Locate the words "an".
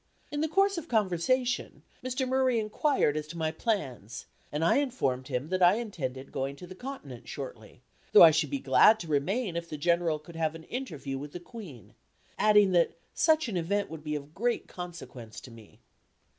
10.55-10.63, 13.47-13.57